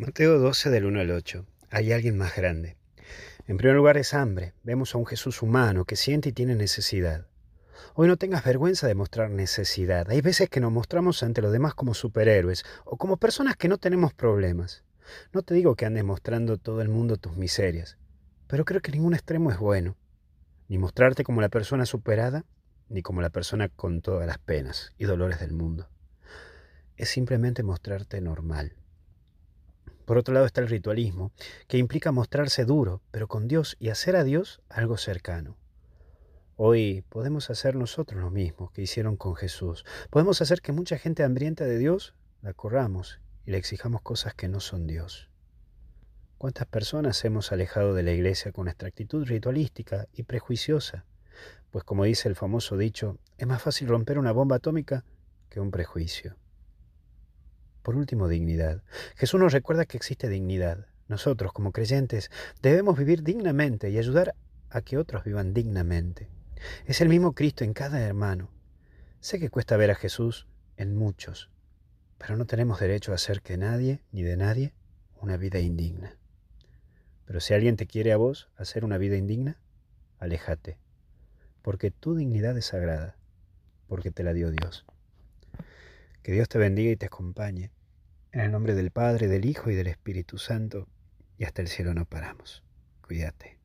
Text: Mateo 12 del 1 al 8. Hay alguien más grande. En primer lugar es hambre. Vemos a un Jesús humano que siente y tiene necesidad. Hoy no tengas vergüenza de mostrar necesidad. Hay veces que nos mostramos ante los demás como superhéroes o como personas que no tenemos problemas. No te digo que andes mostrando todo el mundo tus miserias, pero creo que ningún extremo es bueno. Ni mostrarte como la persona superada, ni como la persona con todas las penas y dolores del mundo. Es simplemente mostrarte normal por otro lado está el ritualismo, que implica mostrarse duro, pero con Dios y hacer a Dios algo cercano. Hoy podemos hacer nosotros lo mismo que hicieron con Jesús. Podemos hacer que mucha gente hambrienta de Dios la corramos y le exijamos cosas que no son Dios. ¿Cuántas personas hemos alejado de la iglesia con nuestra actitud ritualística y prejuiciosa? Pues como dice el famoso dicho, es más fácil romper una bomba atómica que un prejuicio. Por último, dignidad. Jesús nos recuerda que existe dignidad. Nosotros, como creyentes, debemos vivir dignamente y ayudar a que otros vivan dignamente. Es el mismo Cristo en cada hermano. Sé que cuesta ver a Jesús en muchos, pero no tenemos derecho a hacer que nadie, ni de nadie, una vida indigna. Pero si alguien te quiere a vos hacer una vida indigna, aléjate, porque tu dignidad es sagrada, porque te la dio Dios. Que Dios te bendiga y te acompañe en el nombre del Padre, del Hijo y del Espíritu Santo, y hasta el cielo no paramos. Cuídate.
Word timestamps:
Mateo 0.00 0.38
12 0.38 0.70
del 0.70 0.84
1 0.84 1.00
al 1.00 1.10
8. 1.10 1.44
Hay 1.70 1.90
alguien 1.90 2.16
más 2.16 2.36
grande. 2.36 2.76
En 3.48 3.56
primer 3.56 3.74
lugar 3.74 3.96
es 3.96 4.14
hambre. 4.14 4.54
Vemos 4.62 4.94
a 4.94 4.98
un 4.98 5.04
Jesús 5.04 5.42
humano 5.42 5.84
que 5.84 5.96
siente 5.96 6.28
y 6.28 6.32
tiene 6.32 6.54
necesidad. 6.54 7.26
Hoy 7.94 8.06
no 8.06 8.16
tengas 8.16 8.44
vergüenza 8.44 8.86
de 8.86 8.94
mostrar 8.94 9.28
necesidad. 9.28 10.08
Hay 10.08 10.20
veces 10.20 10.48
que 10.50 10.60
nos 10.60 10.70
mostramos 10.70 11.24
ante 11.24 11.42
los 11.42 11.50
demás 11.50 11.74
como 11.74 11.94
superhéroes 11.94 12.64
o 12.84 12.96
como 12.96 13.16
personas 13.16 13.56
que 13.56 13.66
no 13.66 13.78
tenemos 13.78 14.14
problemas. 14.14 14.84
No 15.32 15.42
te 15.42 15.54
digo 15.54 15.74
que 15.74 15.84
andes 15.84 16.04
mostrando 16.04 16.58
todo 16.58 16.80
el 16.80 16.88
mundo 16.88 17.16
tus 17.16 17.36
miserias, 17.36 17.98
pero 18.46 18.64
creo 18.64 18.80
que 18.80 18.92
ningún 18.92 19.14
extremo 19.14 19.50
es 19.50 19.58
bueno. 19.58 19.96
Ni 20.68 20.78
mostrarte 20.78 21.24
como 21.24 21.40
la 21.40 21.48
persona 21.48 21.86
superada, 21.86 22.44
ni 22.88 23.02
como 23.02 23.20
la 23.20 23.30
persona 23.30 23.68
con 23.68 24.00
todas 24.00 24.28
las 24.28 24.38
penas 24.38 24.92
y 24.96 25.06
dolores 25.06 25.40
del 25.40 25.54
mundo. 25.54 25.88
Es 26.96 27.08
simplemente 27.08 27.64
mostrarte 27.64 28.20
normal 28.20 28.76
por 30.08 30.16
otro 30.16 30.32
lado 30.32 30.46
está 30.46 30.62
el 30.62 30.68
ritualismo, 30.68 31.32
que 31.66 31.76
implica 31.76 32.12
mostrarse 32.12 32.64
duro, 32.64 33.02
pero 33.10 33.28
con 33.28 33.46
Dios 33.46 33.76
y 33.78 33.90
hacer 33.90 34.16
a 34.16 34.24
Dios 34.24 34.62
algo 34.70 34.96
cercano. 34.96 35.58
Hoy 36.56 37.04
podemos 37.10 37.50
hacer 37.50 37.74
nosotros 37.74 38.18
lo 38.18 38.30
mismo 38.30 38.70
que 38.70 38.80
hicieron 38.80 39.18
con 39.18 39.36
Jesús. 39.36 39.84
Podemos 40.08 40.40
hacer 40.40 40.62
que 40.62 40.72
mucha 40.72 40.96
gente 40.96 41.24
hambrienta 41.24 41.66
de 41.66 41.76
Dios 41.76 42.14
la 42.40 42.54
corramos 42.54 43.20
y 43.44 43.50
le 43.50 43.58
exijamos 43.58 44.00
cosas 44.00 44.32
que 44.32 44.48
no 44.48 44.60
son 44.60 44.86
Dios. 44.86 45.28
¿Cuántas 46.38 46.66
personas 46.68 47.22
hemos 47.26 47.52
alejado 47.52 47.92
de 47.92 48.02
la 48.02 48.12
iglesia 48.12 48.50
con 48.50 48.64
nuestra 48.64 48.88
actitud 48.88 49.26
ritualística 49.26 50.08
y 50.14 50.22
prejuiciosa? 50.22 51.04
Pues 51.70 51.84
como 51.84 52.04
dice 52.04 52.30
el 52.30 52.34
famoso 52.34 52.78
dicho, 52.78 53.18
es 53.36 53.46
más 53.46 53.60
fácil 53.60 53.88
romper 53.88 54.18
una 54.18 54.32
bomba 54.32 54.56
atómica 54.56 55.04
que 55.50 55.60
un 55.60 55.70
prejuicio. 55.70 56.34
Por 57.88 57.96
último, 57.96 58.28
dignidad. 58.28 58.82
Jesús 59.16 59.40
nos 59.40 59.54
recuerda 59.54 59.86
que 59.86 59.96
existe 59.96 60.28
dignidad. 60.28 60.88
Nosotros, 61.08 61.54
como 61.54 61.72
creyentes, 61.72 62.30
debemos 62.60 62.98
vivir 62.98 63.22
dignamente 63.22 63.88
y 63.88 63.96
ayudar 63.96 64.34
a 64.68 64.82
que 64.82 64.98
otros 64.98 65.24
vivan 65.24 65.54
dignamente. 65.54 66.28
Es 66.84 67.00
el 67.00 67.08
mismo 67.08 67.32
Cristo 67.32 67.64
en 67.64 67.72
cada 67.72 67.98
hermano. 68.02 68.50
Sé 69.20 69.40
que 69.40 69.48
cuesta 69.48 69.78
ver 69.78 69.90
a 69.90 69.94
Jesús 69.94 70.46
en 70.76 70.96
muchos, 70.96 71.48
pero 72.18 72.36
no 72.36 72.44
tenemos 72.44 72.78
derecho 72.78 73.12
a 73.12 73.14
hacer 73.14 73.40
que 73.40 73.56
nadie, 73.56 74.02
ni 74.12 74.20
de 74.22 74.36
nadie, 74.36 74.74
una 75.22 75.38
vida 75.38 75.58
indigna. 75.58 76.14
Pero 77.24 77.40
si 77.40 77.54
alguien 77.54 77.76
te 77.76 77.86
quiere 77.86 78.12
a 78.12 78.18
vos 78.18 78.50
hacer 78.58 78.84
una 78.84 78.98
vida 78.98 79.16
indigna, 79.16 79.62
aléjate, 80.18 80.76
porque 81.62 81.90
tu 81.90 82.14
dignidad 82.14 82.54
es 82.58 82.66
sagrada, 82.66 83.16
porque 83.86 84.10
te 84.10 84.24
la 84.24 84.34
dio 84.34 84.50
Dios. 84.50 84.84
Que 86.22 86.32
Dios 86.32 86.50
te 86.50 86.58
bendiga 86.58 86.90
y 86.90 86.96
te 86.96 87.06
acompañe 87.06 87.70
en 88.38 88.44
el 88.44 88.52
nombre 88.52 88.74
del 88.74 88.92
Padre, 88.92 89.26
del 89.26 89.44
Hijo 89.44 89.68
y 89.68 89.74
del 89.74 89.88
Espíritu 89.88 90.38
Santo, 90.38 90.86
y 91.38 91.44
hasta 91.44 91.60
el 91.60 91.66
cielo 91.66 91.92
no 91.92 92.04
paramos. 92.04 92.62
Cuídate. 93.00 93.57